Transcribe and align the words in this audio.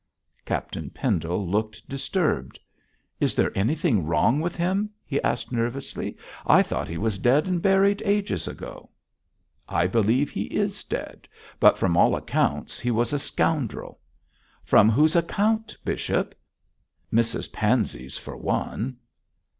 Captain 0.45 0.89
Pendle 0.89 1.47
looked 1.47 1.87
disturbed. 1.87 2.59
'Is 3.19 3.35
there 3.35 3.55
anything 3.55 4.03
wrong 4.03 4.39
with 4.41 4.55
him?' 4.55 4.89
he 5.05 5.21
asked 5.21 5.51
nervously. 5.51 6.17
'I 6.47 6.63
thought 6.63 6.87
he 6.87 6.97
was 6.97 7.19
dead 7.19 7.45
and 7.47 7.61
buried 7.61 8.01
ages 8.03 8.47
ago.' 8.47 8.89
'I 9.69 9.85
believe 9.85 10.31
he 10.31 10.45
is 10.45 10.81
dead; 10.83 11.27
but 11.59 11.77
from 11.77 11.95
all 11.95 12.15
accounts 12.15 12.79
he 12.79 12.89
was 12.89 13.13
a 13.13 13.19
scoundrel.' 13.19 13.99
'From 14.63 14.89
whose 14.89 15.15
account, 15.15 15.77
bishop?' 15.85 16.33
'Mrs 17.13 17.53
Pansey's 17.53 18.17
for 18.17 18.35
one.' 18.35 18.97